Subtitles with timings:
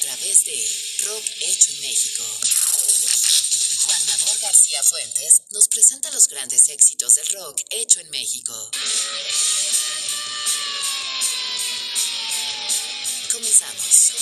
[0.00, 2.24] través de Rock Hecho en México.
[3.84, 8.54] Juan Nabor García Fuentes nos presenta los grandes éxitos del rock hecho en México.
[13.30, 14.12] Comenzamos.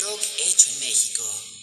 [0.00, 1.53] Rock hecho en México.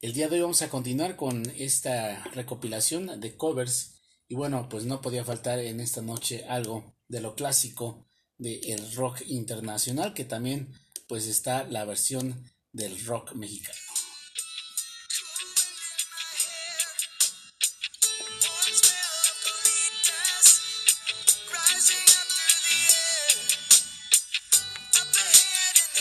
[0.00, 3.94] El día de hoy vamos a continuar con esta recopilación de covers
[4.28, 9.22] y bueno, pues no podía faltar en esta noche algo de lo clásico del rock
[9.26, 10.72] internacional, que también
[11.08, 13.78] pues está la versión del rock mexicano.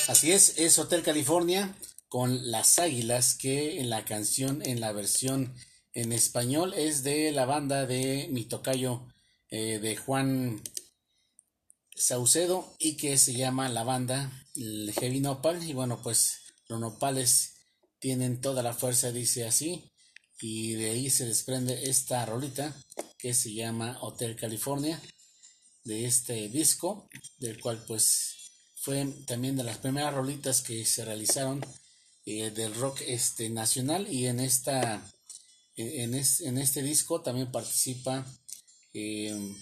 [0.08, 1.78] Así es, es Hotel California
[2.10, 5.56] con las águilas que en la canción, en la versión
[5.94, 9.08] en español es de la banda de mi tocayo
[9.50, 10.62] eh, de Juan
[11.96, 15.64] Saucedo y que se llama la banda Heavy Nopal.
[15.64, 17.54] Y bueno pues los nopales
[18.00, 19.90] tienen toda la fuerza dice así
[20.42, 22.76] y de ahí se desprende esta rolita
[23.18, 25.02] que se llama Hotel California
[25.86, 28.43] de este disco del cual pues
[28.84, 31.66] fue también de las primeras rolitas que se realizaron
[32.26, 35.02] eh, del rock este nacional y en esta
[35.78, 38.26] en, en este disco también participa
[38.94, 39.56] eh,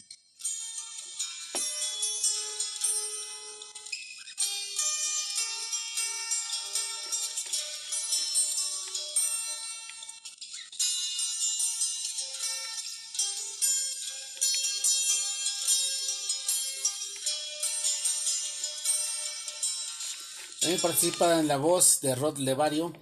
[20.72, 22.94] También participa en la voz de Rod Levario.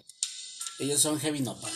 [0.79, 1.71] Ellos son Heavy Nopal.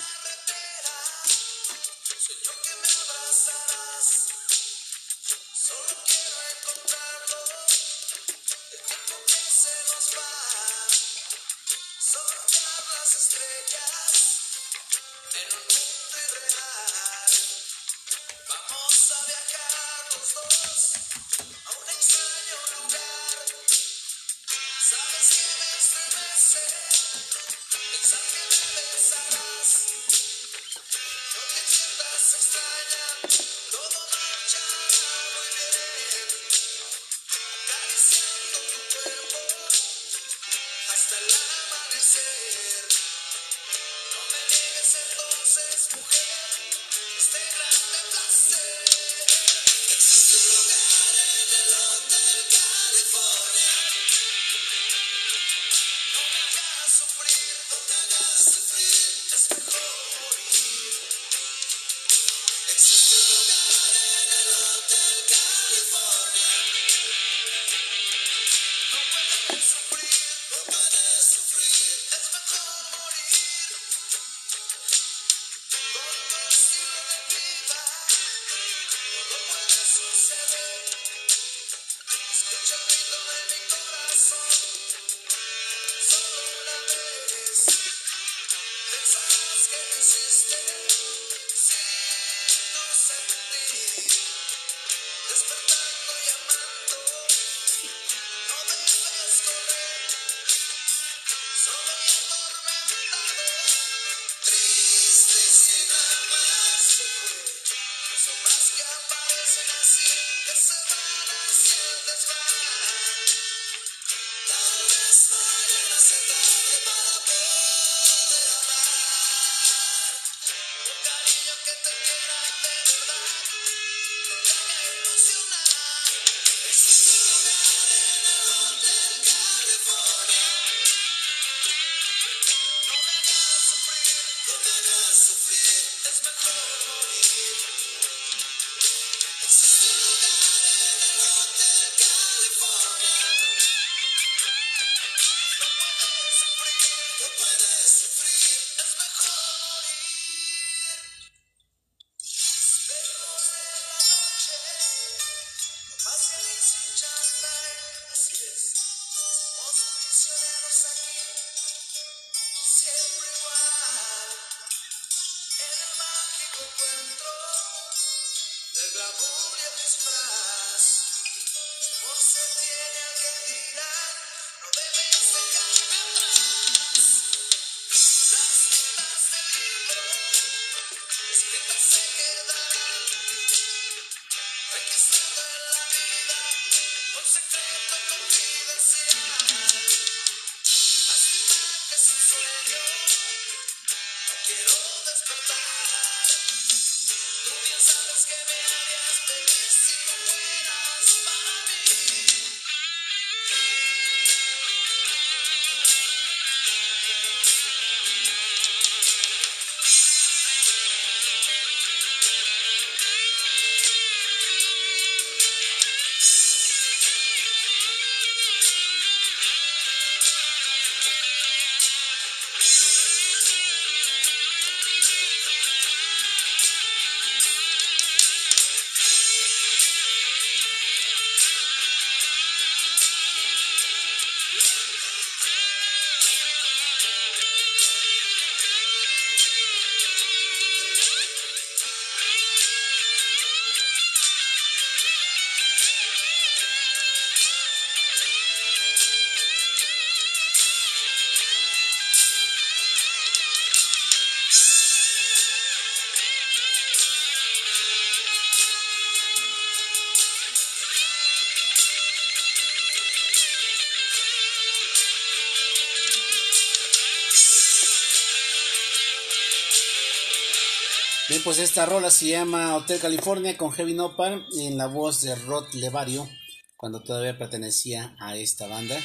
[271.43, 275.65] Pues esta rola se llama Hotel California con Heavy Nopal en la voz de Rod
[275.73, 276.29] Levario,
[276.77, 278.97] cuando todavía pertenecía a esta banda.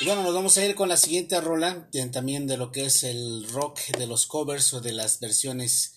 [0.00, 3.02] Y bueno, nos vamos a ir con la siguiente rola, también de lo que es
[3.02, 5.96] el rock de los covers o de las versiones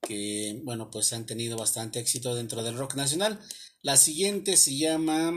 [0.00, 3.38] que, bueno, pues han tenido bastante éxito dentro del rock nacional.
[3.82, 5.32] La siguiente se llama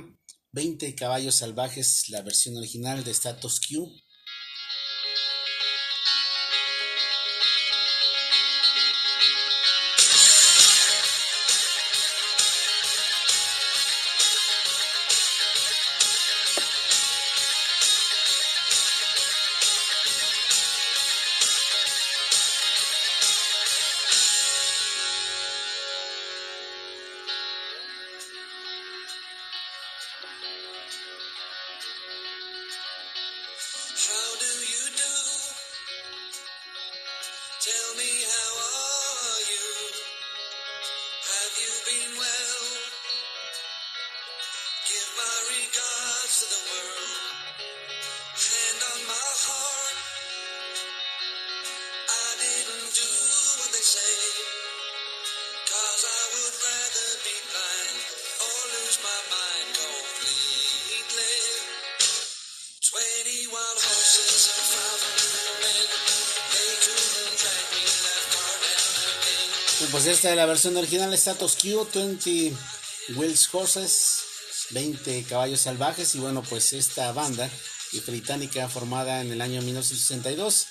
[0.53, 3.91] 20 caballos salvajes, la versión original de Status Quo.
[69.91, 72.53] Pues esta es la versión original Status Quo 20
[73.15, 74.19] Wheels Horses,
[74.69, 77.49] 20 caballos salvajes y bueno, pues esta banda
[78.07, 80.67] británica formada en el año 1962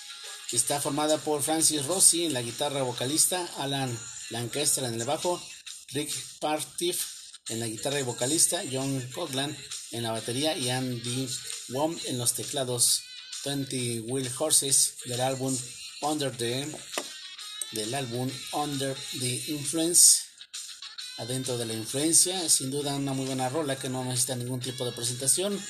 [0.52, 3.96] está formada por Francis Rossi en la guitarra vocalista, Alan
[4.30, 5.40] Lancaster en el bajo,
[5.88, 7.04] Rick Partiff
[7.48, 9.54] en la guitarra y vocalista, John Coglan
[9.92, 11.28] en la batería y Andy
[11.68, 13.02] Wong en los teclados.
[13.44, 15.54] 20 Wheel Horses del álbum
[16.00, 16.66] Under the
[17.74, 20.22] del álbum Under the Influence.
[21.18, 24.84] Adentro de la influencia, sin duda una muy buena rola que no necesita ningún tipo
[24.84, 25.60] de presentación.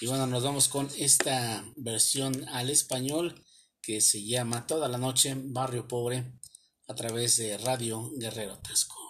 [0.00, 3.44] Y bueno, nos vamos con esta versión al español
[3.80, 6.38] que se llama Toda la Noche Barrio Pobre
[6.88, 9.05] a través de Radio Guerrero Tasco.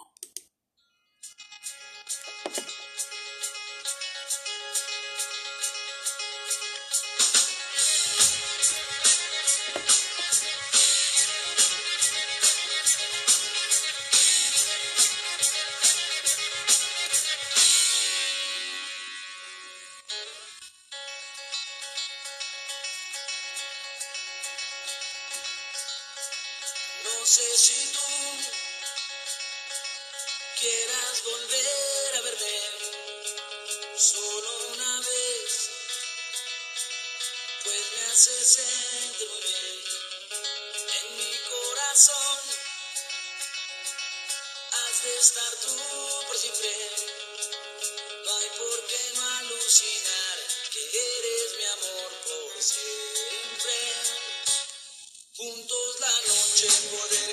[56.57, 57.26] watching whatever.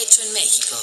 [0.00, 0.74] Hecho en México.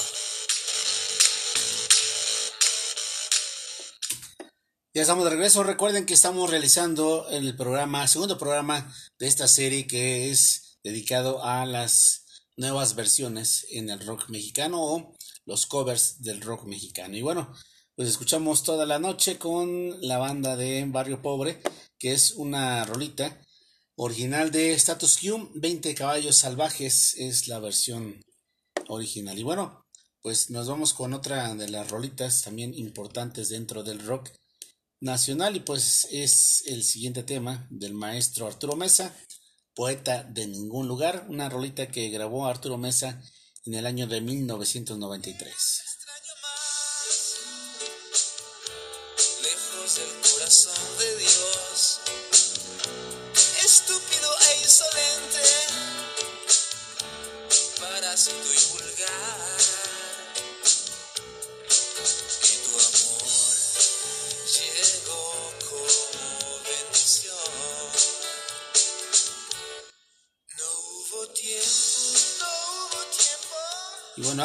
[4.94, 5.64] Ya estamos de regreso.
[5.64, 11.66] Recuerden que estamos realizando el programa, segundo programa de esta serie que es dedicado a
[11.66, 12.24] las
[12.56, 17.16] nuevas versiones en el rock mexicano o los covers del rock mexicano.
[17.16, 17.52] Y bueno,
[17.96, 21.60] pues escuchamos toda la noche con la banda de Barrio Pobre,
[21.98, 23.44] que es una rolita
[23.96, 28.22] original de Status Q, 20 caballos salvajes es la versión
[28.90, 29.38] original.
[29.38, 29.86] Y bueno,
[30.22, 34.30] pues nos vamos con otra de las rolitas también importantes dentro del rock
[35.00, 39.16] nacional y pues es el siguiente tema del maestro Arturo Mesa,
[39.74, 43.22] poeta de ningún lugar, una rolita que grabó Arturo Mesa
[43.64, 45.89] en el año de 1993.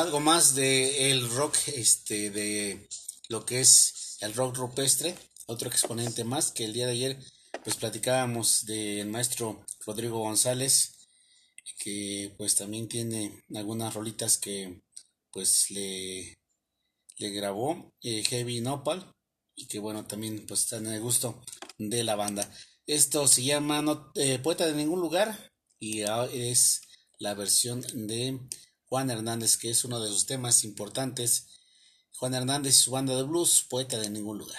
[0.06, 2.88] Algo más de el rock, este, de
[3.28, 5.16] lo que es el rock rupestre,
[5.48, 7.20] otro exponente más que el día de ayer,
[7.64, 10.92] pues platicábamos del maestro Rodrigo González,
[11.80, 14.80] que pues también tiene algunas rolitas que
[15.32, 16.38] pues le,
[17.18, 19.12] le grabó eh, Heavy Nopal
[19.56, 21.44] y que bueno también pues están en el gusto
[21.80, 22.48] de la banda.
[22.86, 26.82] Esto se llama no, eh, Poeta de ningún lugar y es
[27.18, 28.40] la versión de
[28.96, 31.48] Juan Hernández que es uno de sus temas importantes.
[32.14, 34.56] Juan Hernández y su banda de blues, Poeta de ningún lugar.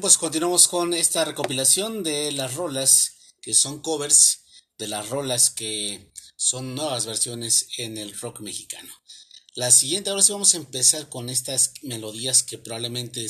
[0.00, 4.42] Pues continuamos con esta recopilación de las rolas que son covers
[4.78, 8.92] de las rolas que son nuevas versiones en el rock mexicano.
[9.54, 13.26] La siguiente, ahora sí vamos a empezar con estas melodías que probablemente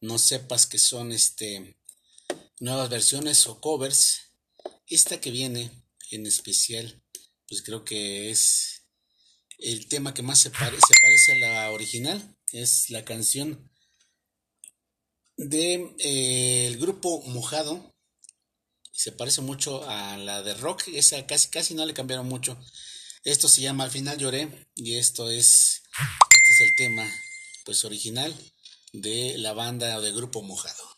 [0.00, 1.76] no sepas que son este
[2.60, 4.20] nuevas versiones o covers.
[4.86, 5.70] Esta que viene
[6.12, 7.02] en especial,
[7.46, 8.84] pues creo que es
[9.58, 10.94] el tema que más se parece
[11.32, 12.36] a la original.
[12.52, 13.69] Es la canción
[15.40, 17.94] de eh, grupo Mojado.
[18.92, 20.88] Se parece mucho a la de rock.
[20.88, 22.58] Esa casi casi no le cambiaron mucho.
[23.24, 25.82] Esto se llama Al final lloré y esto es
[26.30, 27.10] este es el tema
[27.64, 28.34] pues original
[28.92, 30.96] de la banda o del grupo Mojado.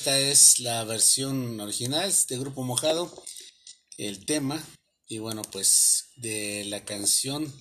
[0.00, 3.22] Esta es la versión original de Grupo Mojado,
[3.98, 4.66] el tema,
[5.06, 7.52] y bueno, pues de la canción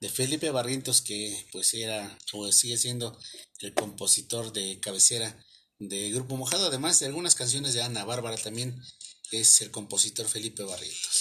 [0.00, 3.18] de Felipe Barrientos, que pues era o sigue siendo
[3.60, 5.38] el compositor de cabecera
[5.80, 8.82] de Grupo Mojado, además de algunas canciones de Ana Bárbara también
[9.30, 11.11] es el compositor Felipe Barrientos.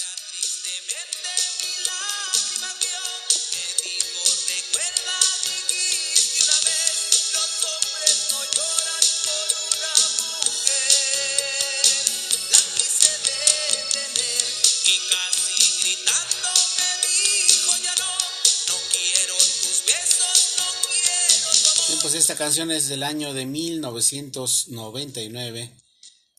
[22.42, 25.78] Canción es del año de 1999.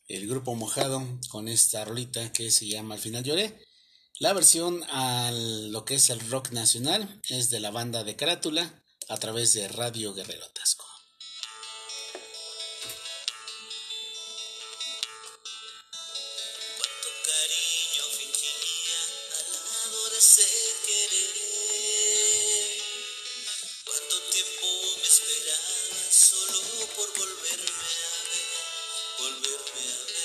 [0.09, 3.65] El grupo Mojado con esta rolita que se llama Al final lloré.
[4.19, 8.83] La versión a lo que es el rock nacional es de la banda de Carátula
[9.09, 10.82] a través de Radio Guerrero Tasco.
[27.23, 28.51] Volverme a ver,
[29.19, 30.22] volverme a ver.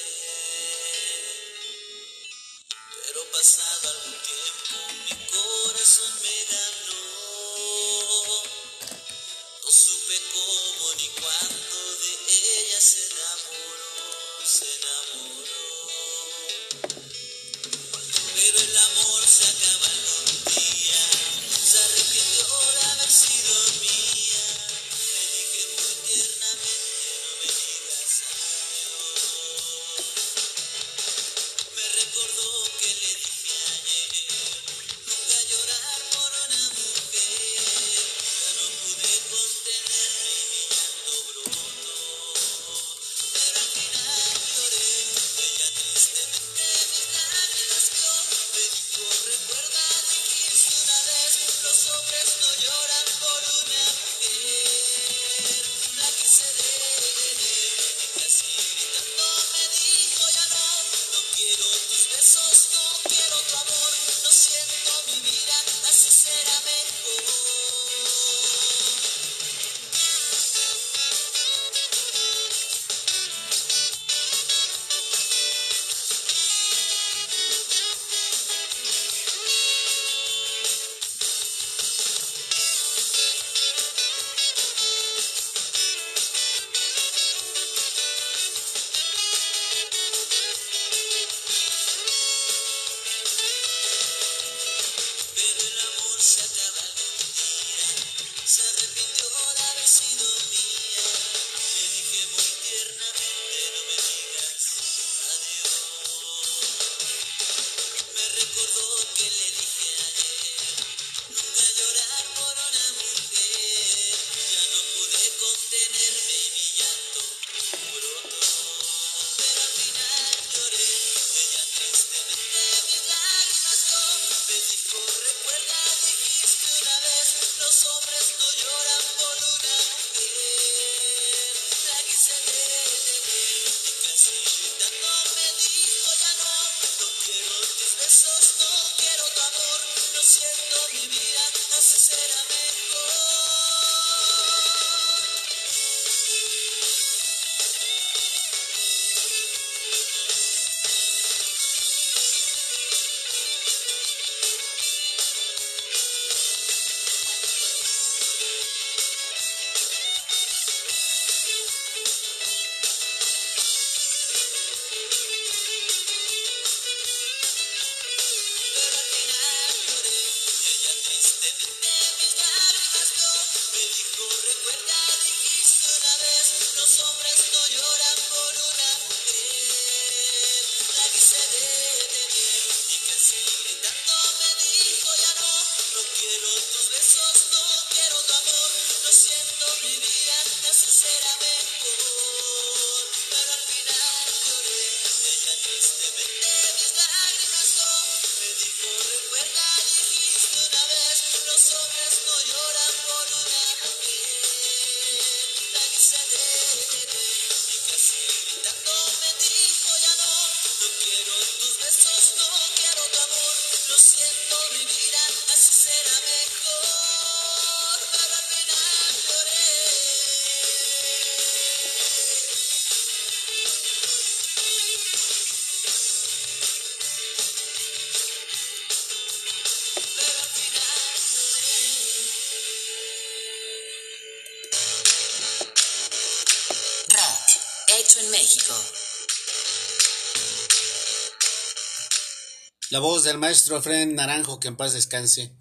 [242.89, 245.51] La voz del maestro Fred Naranjo, que en paz descanse,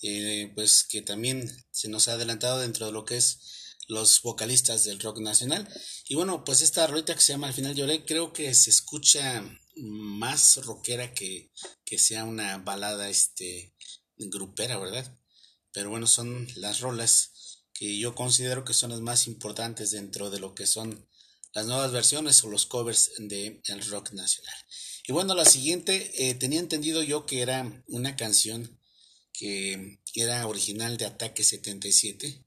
[0.00, 4.84] eh, pues que también se nos ha adelantado dentro de lo que es los vocalistas
[4.84, 5.68] del rock nacional.
[6.08, 9.44] Y bueno, pues esta rolita que se llama Al final lloré, creo que se escucha
[9.76, 11.52] más rockera que,
[11.84, 13.74] que sea una balada este
[14.16, 15.18] grupera, ¿verdad?
[15.72, 20.40] Pero bueno, son las rolas que yo considero que son las más importantes dentro de
[20.40, 21.09] lo que son
[21.52, 24.54] las nuevas versiones o los covers de el rock nacional.
[25.06, 28.78] Y bueno, la siguiente, eh, tenía entendido yo que era una canción
[29.32, 32.44] que era original de Ataque 77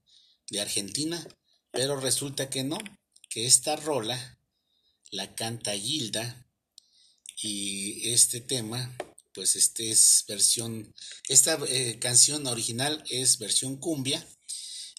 [0.50, 1.26] de Argentina,
[1.72, 2.78] pero resulta que no,
[3.28, 4.38] que esta rola
[5.10, 6.46] la canta Gilda
[7.42, 8.96] y este tema,
[9.32, 10.94] pues este es versión,
[11.28, 14.26] esta eh, canción original es versión cumbia,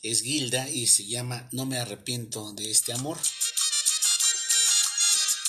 [0.01, 3.17] es Gilda y se llama No me arrepiento de este amor.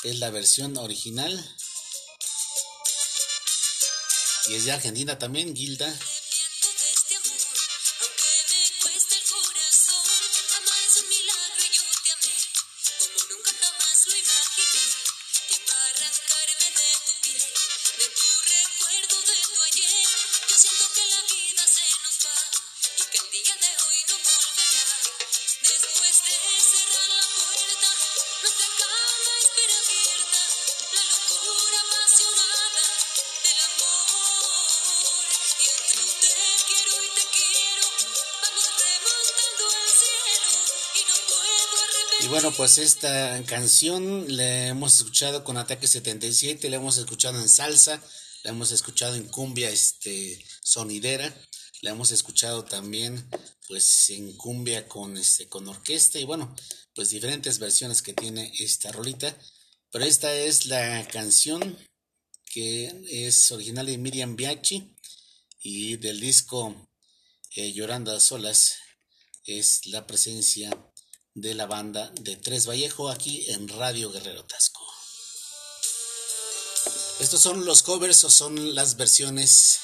[0.07, 1.33] Es la versión original
[4.47, 5.93] y es de Argentina también, Gilda.
[42.27, 47.49] Y bueno, pues esta canción la hemos escuchado con Ataque 77, la hemos escuchado en
[47.49, 48.03] salsa,
[48.43, 51.33] la hemos escuchado en cumbia este sonidera,
[51.83, 53.25] la hemos escuchado también
[53.69, 56.53] pues en cumbia con este con orquesta y bueno,
[56.97, 59.39] pues diferentes versiones que tiene esta rolita,
[59.93, 61.79] pero esta es la canción
[62.53, 64.97] que es original de Miriam Biachi
[65.61, 66.89] y del disco
[67.55, 68.79] eh, Llorando a solas
[69.45, 70.77] es la presencia
[71.37, 74.83] de la banda de Tres Vallejo aquí en Radio Guerrero Tasco.
[77.21, 79.79] Estos son los covers o son las versiones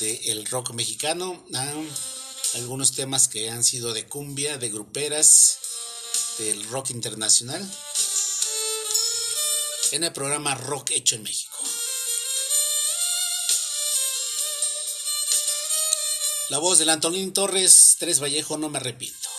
[0.00, 1.44] del rock mexicano.
[1.54, 1.72] Ah,
[2.54, 5.58] algunos temas que han sido de cumbia, de gruperas,
[6.38, 7.64] del rock internacional.
[9.92, 11.56] En el programa Rock Hecho en México.
[16.48, 19.37] La voz del Antonín Torres, Tres Vallejo, no me arrepiento.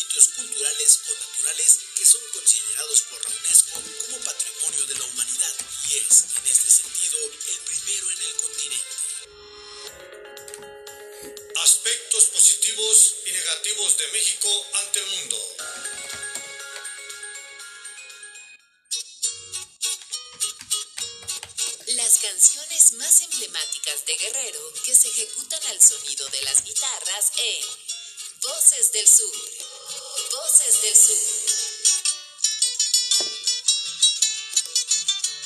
[0.00, 5.54] Sitios culturales o naturales que son considerados por la UNESCO como patrimonio de la humanidad
[5.90, 8.96] y es, en este sentido, el primero en el continente.
[11.56, 15.56] Aspectos positivos y negativos de México ante el mundo.
[21.88, 27.64] Las canciones más emblemáticas de Guerrero que se ejecutan al sonido de las guitarras en
[28.40, 29.69] Voces del Sur.
[30.70, 31.18] Voces del Sur.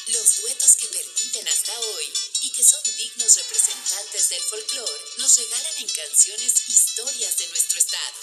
[0.09, 2.13] Los duetos que perviven hasta hoy
[2.43, 8.15] y que son dignos representantes del folclore nos regalan en canciones historias de nuestro estado.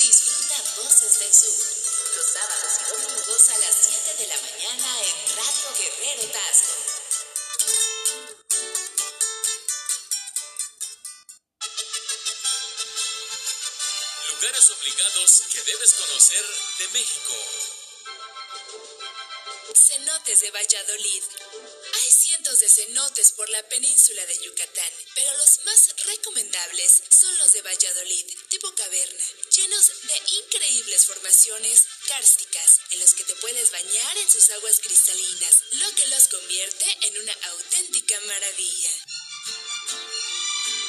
[0.00, 5.36] Disfruta Voces del Sur los sábados y domingos a las 7 de la mañana en
[5.36, 6.69] Radio Guerrero Tasco.
[15.20, 16.42] Que debes conocer
[16.78, 17.34] de México.
[19.74, 21.22] Cenotes de Valladolid.
[21.92, 27.52] Hay cientos de cenotes por la península de Yucatán, pero los más recomendables son los
[27.52, 34.16] de Valladolid, tipo caverna, llenos de increíbles formaciones kársticas, en los que te puedes bañar
[34.16, 38.90] en sus aguas cristalinas, lo que los convierte en una auténtica maravilla.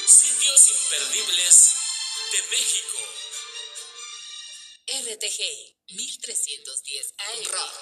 [0.08, 1.72] Sitios imperdibles
[2.32, 3.31] de México.
[4.92, 5.40] RTG
[5.88, 7.46] 1310 AM.
[7.46, 7.74] Rock.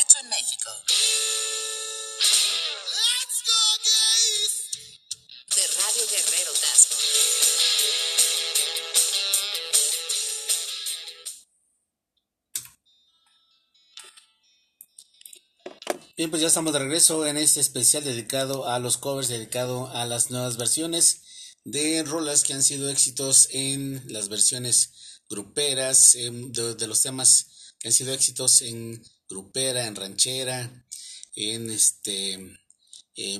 [0.00, 0.70] Hecho en México.
[5.54, 6.96] De Radio Guerrero Tasco.
[16.16, 20.06] Bien, pues ya estamos de regreso en este especial dedicado a los covers, dedicado a
[20.06, 21.20] las nuevas versiones
[21.64, 27.88] de rolas que han sido éxitos en las versiones gruperas, em, de, los temas que
[27.88, 30.86] han sido éxitos en grupera, en ranchera,
[31.34, 32.58] en este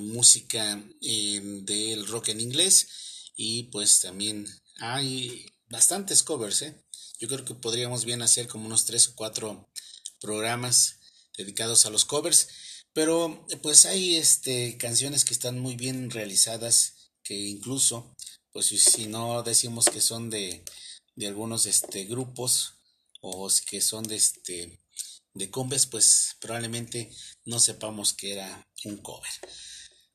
[0.00, 2.86] música del rock en inglés
[3.34, 4.46] y pues también
[4.78, 6.84] hay bastantes covers, ¿eh?
[7.18, 9.70] Yo creo que podríamos bien hacer como unos tres o cuatro
[10.20, 10.96] programas
[11.36, 12.48] dedicados a los covers,
[12.92, 18.14] pero pues hay este canciones que están muy bien realizadas que incluso
[18.52, 20.64] pues si no decimos que son de,
[21.16, 22.74] de algunos este grupos
[23.20, 24.80] o que son de este
[25.34, 27.10] de combes pues probablemente
[27.44, 29.30] no sepamos que era un cover.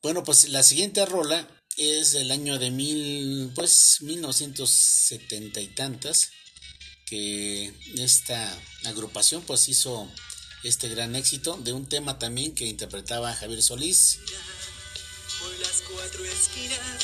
[0.02, 1.48] Bueno, pues la siguiente rola
[1.78, 6.30] es del año de mil pues 1970 y tantas
[7.06, 10.10] que esta agrupación pues hizo
[10.64, 14.20] este gran éxito de un tema también que interpretaba Javier Solís.
[15.40, 17.04] Por las cuatro esquinas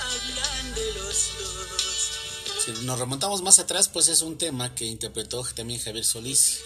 [0.00, 1.87] hablan de los dos.
[2.64, 6.60] Si nos remontamos más atrás, pues es un tema que interpretó también Javier Solís.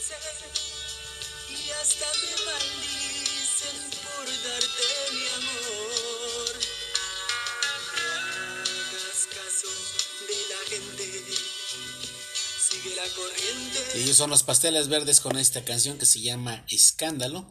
[13.94, 13.98] Y.
[13.98, 17.50] Ellos son los pasteles verdes con esta canción que se llama Escándalo.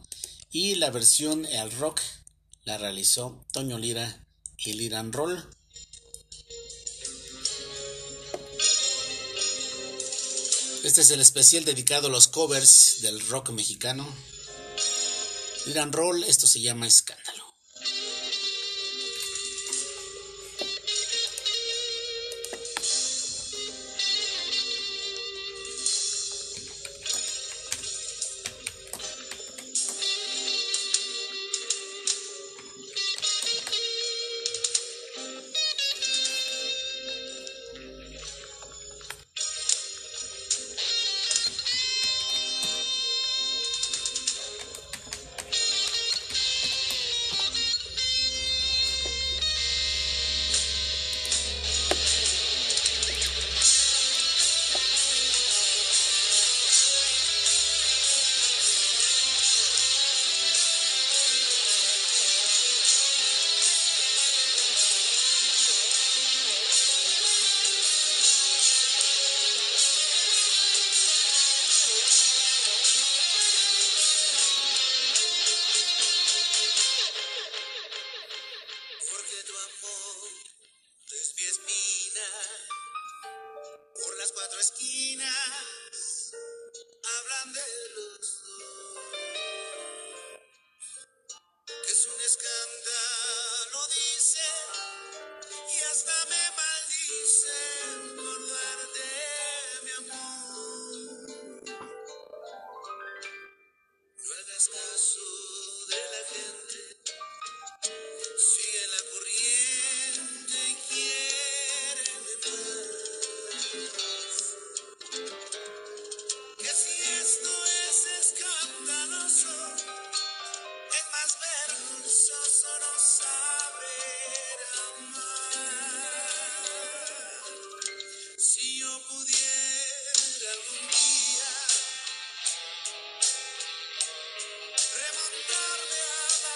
[0.50, 2.00] Y la versión al rock
[2.64, 4.26] la realizó Toño Lira
[4.58, 5.48] y Liran Roll.
[10.82, 14.04] Este es el especial dedicado a los covers del rock mexicano.
[15.66, 17.31] Liran Roll, esto se llama Escándalo.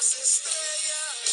[0.06, 1.26] Las estrellas,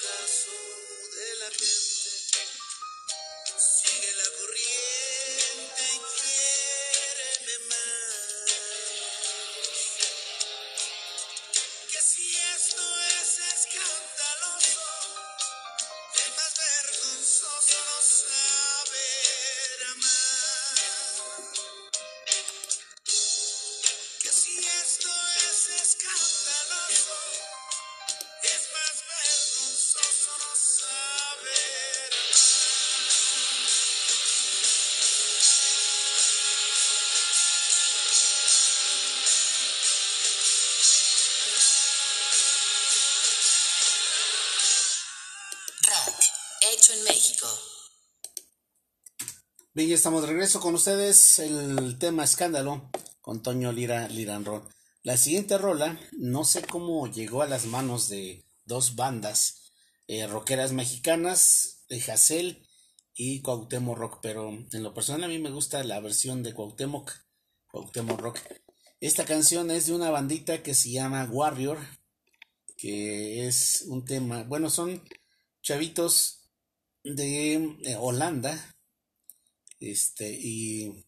[0.00, 0.52] Caso
[1.16, 1.97] de la gente.
[49.78, 51.38] Bien, ya estamos de regreso con ustedes.
[51.38, 54.68] El tema escándalo con Toño Lira Liranro.
[55.04, 59.70] La siguiente rola, no sé cómo llegó a las manos de dos bandas
[60.08, 62.66] eh, rockeras mexicanas, de Hassel
[63.14, 67.12] y Cuauhtémoc Rock, pero en lo personal a mí me gusta la versión de Cuauhtémoc,
[67.70, 68.40] Cuauhtémoc Rock.
[68.98, 71.78] Esta canción es de una bandita que se llama Warrior,
[72.76, 75.00] que es un tema, bueno, son
[75.62, 76.50] chavitos
[77.04, 77.54] de
[77.84, 78.74] eh, Holanda,
[79.80, 81.04] este, y,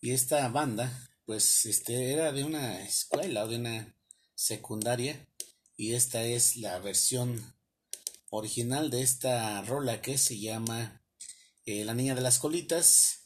[0.00, 3.94] y esta banda, pues, este, era de una escuela o de una
[4.34, 5.28] secundaria,
[5.76, 7.54] y esta es la versión
[8.30, 11.02] original de esta rola que se llama
[11.64, 13.20] eh, La Niña de las Colitas.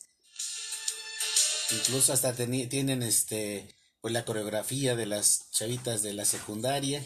[1.71, 7.03] Incluso hasta tienen este, pues la coreografía de las chavitas de la secundaria.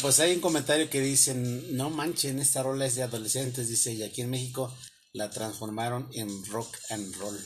[0.00, 4.02] Pues hay un comentario que dicen, no manchen, esta rola es de adolescentes, dice, y
[4.02, 4.74] aquí en México
[5.12, 7.38] la transformaron en rock and roll.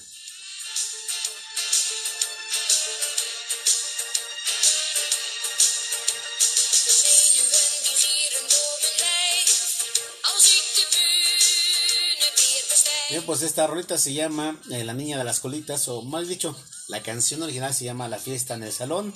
[13.10, 16.56] Bien, pues esta rolita se llama eh, La Niña de las Colitas, o más dicho,
[16.88, 19.14] la canción original se llama La Fiesta en el Salón,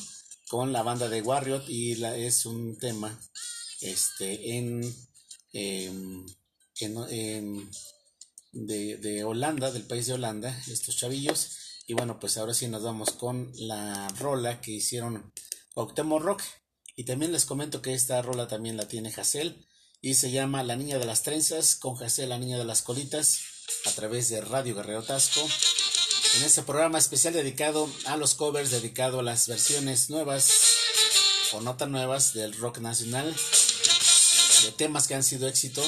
[0.49, 3.21] con la banda de Warrior, y la, es un tema
[3.81, 4.83] este, en,
[5.53, 6.27] em,
[6.81, 7.71] en- em,
[8.53, 11.51] de, de Holanda, del país de Holanda, estos chavillos.
[11.87, 15.33] Y bueno, pues ahora sí nos vamos con la rola que hicieron
[15.75, 16.43] Octemo Rock.
[16.97, 19.65] Y también les comento que esta rola también la tiene Hassel
[20.01, 23.39] y se llama La Niña de las Trenzas con Hassel, la Niña de las Colitas,
[23.87, 25.41] a través de Radio Guerrero Tasco.
[26.37, 30.53] En este programa especial dedicado a los covers, dedicado a las versiones nuevas
[31.53, 33.35] o no tan nuevas del rock nacional,
[34.65, 35.83] de temas que han sido éxito.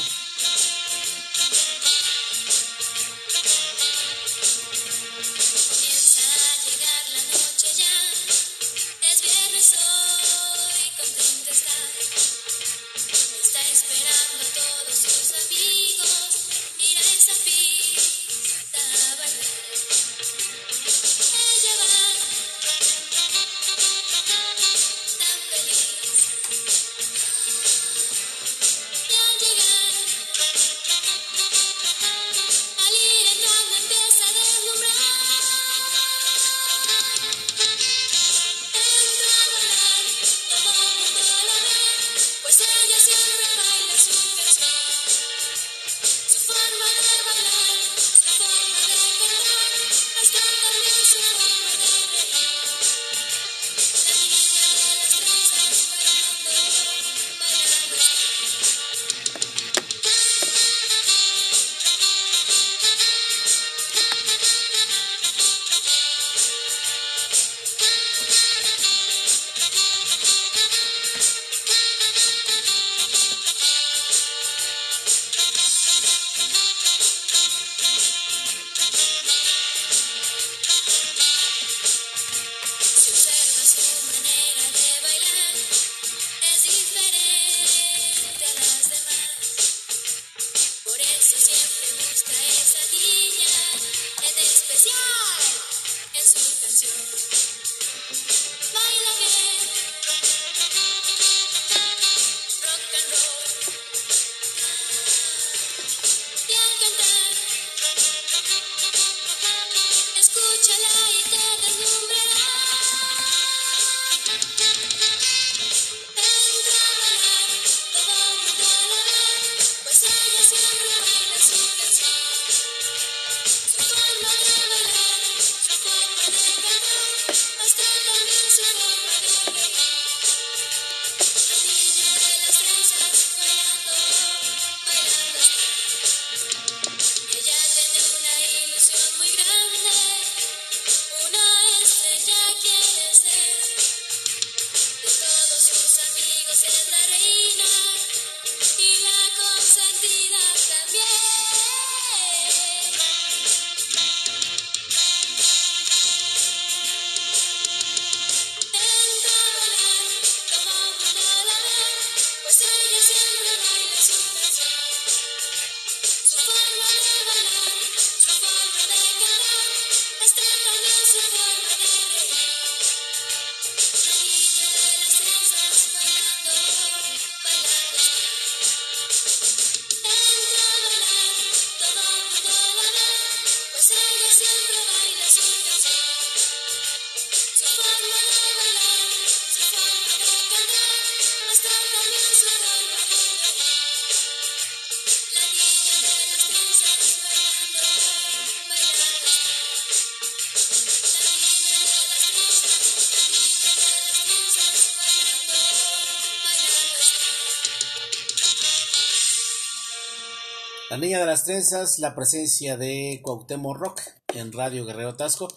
[211.01, 214.03] Liga de las Trenzas, la presencia de Cuauhtémoc Rock
[214.35, 215.49] en Radio Guerrero Tasco.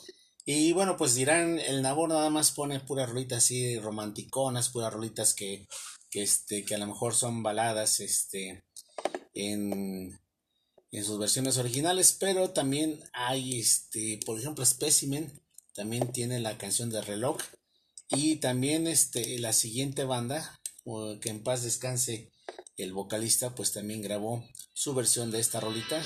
[0.45, 5.33] Y bueno, pues dirán, el Nabor nada más pone puras rolitas así romanticonas, puras rolitas
[5.33, 5.67] que,
[6.09, 8.63] que, este, que a lo mejor son baladas este,
[9.33, 10.17] en,
[10.91, 15.41] en sus versiones originales, pero también hay, este, por ejemplo, Specimen,
[15.75, 17.37] también tiene la canción de reloj.
[18.07, 20.61] Y también este, la siguiente banda,
[21.19, 22.31] que en paz descanse
[22.77, 24.41] el vocalista, pues también grabó
[24.73, 26.01] su versión de esta rolita.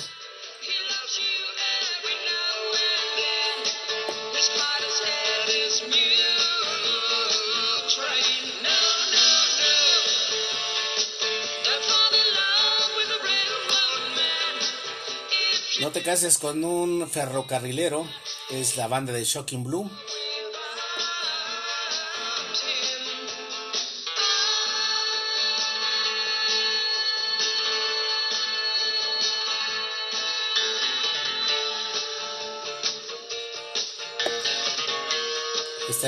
[15.80, 18.05] No te cases con un ferrocarrilero
[18.49, 19.89] es la banda de Shocking Blue.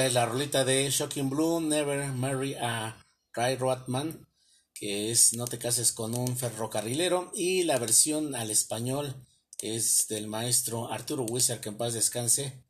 [0.06, 4.26] Es la rolita de Shocking Blue, Never Marry a Railroadman,
[4.74, 7.32] que es No te cases con un ferrocarrilero.
[7.36, 9.14] Y la versión al español
[9.60, 12.64] es del maestro Arturo Wizard, que en paz descanse,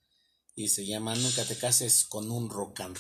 [0.56, 2.98] y se llama Nunca te cases con un rock and.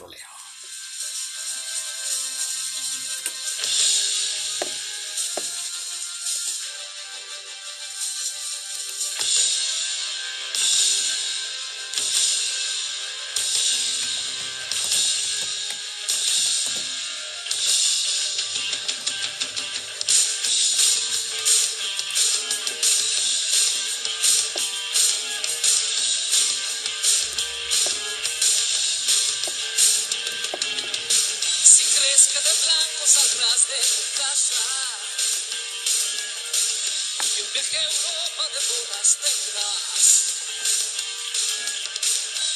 [37.39, 40.03] y un viaje a Europa de bodas tendrás.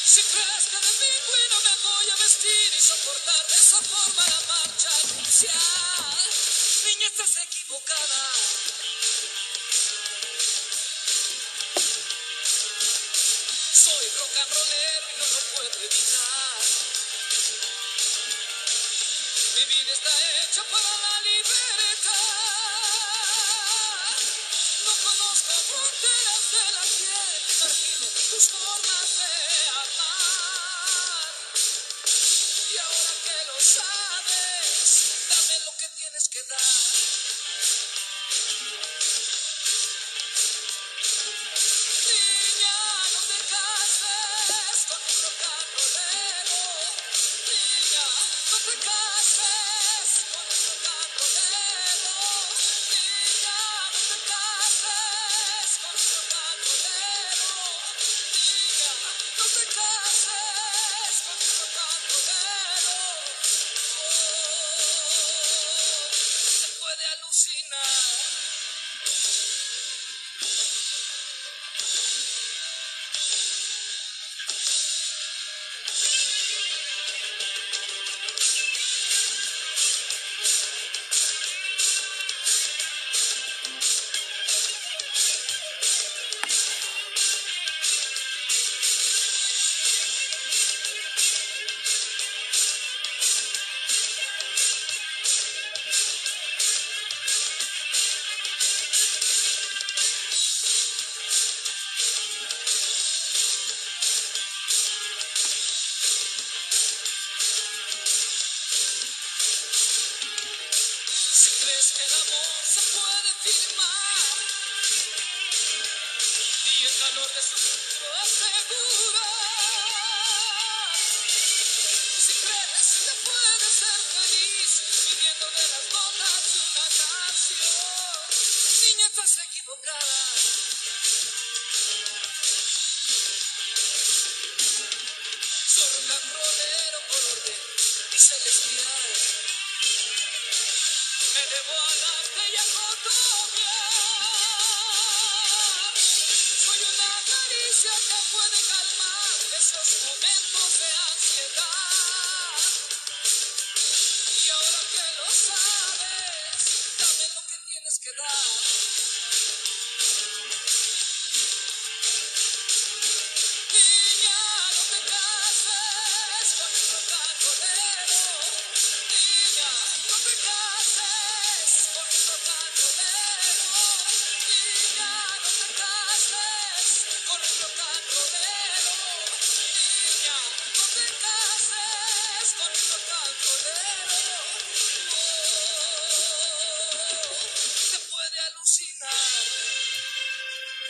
[0.04, 3.80] Si crees que de mí voy, no me voy a vestir y soportar de esa
[3.82, 6.28] forma la marcha nupcial,
[6.84, 8.30] niña estás equivocada.
[13.84, 16.60] Soy rock and rollero y no lo puedo evitar.
[19.54, 20.10] Mi vida está
[20.42, 21.73] hecha para la libertad.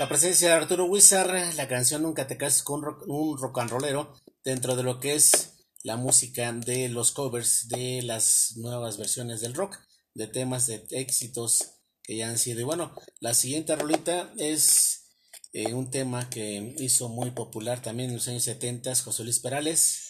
[0.05, 4.12] La presencia de Arturo Wizard, la canción Nunca te cases con un rock and rollero,
[4.44, 9.55] dentro de lo que es la música de los covers de las nuevas versiones del
[9.55, 9.78] rock,
[10.12, 12.61] de temas de éxitos que ya han sido.
[12.61, 15.07] Y bueno, la siguiente rolita es
[15.55, 20.00] eh, un tema que hizo muy popular también en los años 70 José Luis Perales.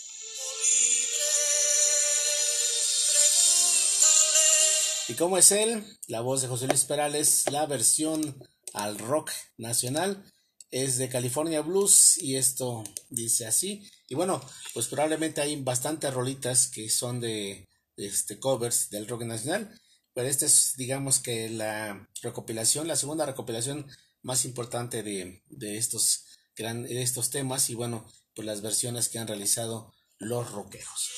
[5.07, 5.85] ¿Y cómo es él?
[6.09, 8.37] La voz de José Luis Perales, la versión
[8.75, 10.23] al rock nacional
[10.71, 13.89] es de California Blues y esto dice así.
[14.09, 14.43] Y bueno,
[14.75, 19.81] pues probablemente hay bastantes rolitas que son de, este covers del rock nacional,
[20.13, 23.87] pero esta es digamos que la recopilación, la segunda recopilación
[24.23, 26.25] más importante de, de estos
[26.57, 28.05] gran, de estos temas y bueno,
[28.35, 31.11] pues las versiones que han realizado los rockeros.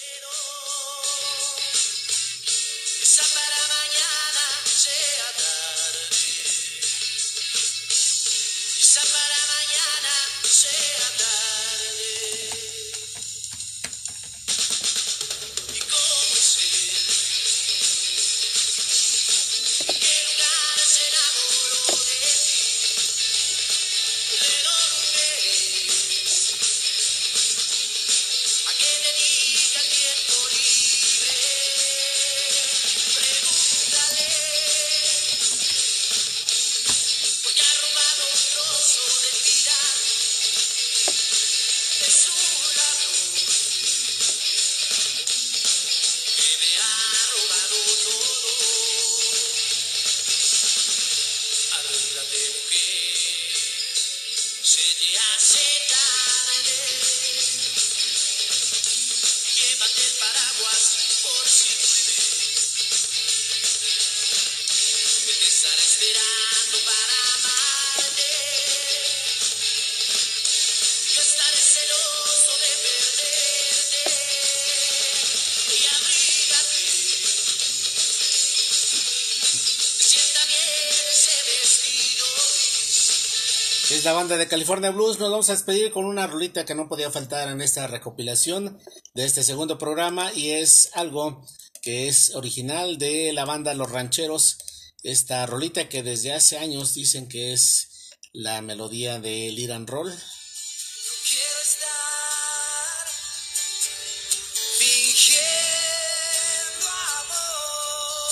[84.06, 85.18] La banda de California Blues.
[85.18, 88.78] Nos vamos a despedir con una rolita que no podía faltar en esta recopilación
[89.14, 91.44] de este segundo programa y es algo
[91.82, 94.58] que es original de la banda Los Rancheros.
[95.02, 100.14] Esta rolita que desde hace años dicen que es la melodía del Iran Roll.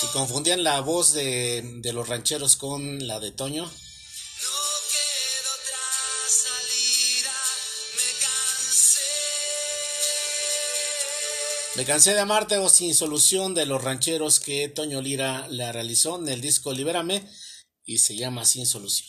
[0.01, 3.69] Si confundían la voz de, de los rancheros con la de Toño,
[11.77, 16.21] Me cansé de amarte o sin solución de los rancheros que Toño Lira la realizó
[16.21, 17.29] en el disco Libérame
[17.85, 19.09] y se llama Sin solución.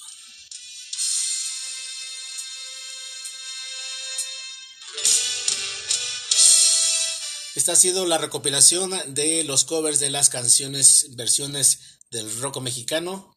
[7.53, 13.36] Esta ha sido la recopilación de los covers de las canciones, versiones del rock mexicano.